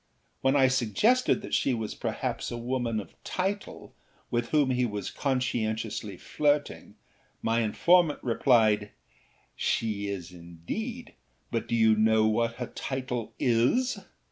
When 0.41 0.55
I 0.55 0.67
suggested 0.67 1.43
that 1.43 1.53
she 1.53 1.75
was 1.75 1.93
perhaps 1.93 2.49
a 2.49 2.57
woman 2.57 2.99
of 2.99 3.13
title 3.23 3.93
with 4.31 4.49
whom 4.49 4.71
he 4.71 4.83
was 4.83 5.11
conscientiously 5.11 6.17
flirting 6.17 6.95
my 7.43 7.59
informant 7.59 8.17
replied: 8.23 8.93
âShe 9.59 10.07
is 10.07 10.31
indeed, 10.31 11.13
but 11.51 11.67
do 11.67 11.75
you 11.75 11.95
know 11.95 12.25
what 12.25 12.53
her 12.55 12.65
title 12.73 13.35
is? 13.37 13.99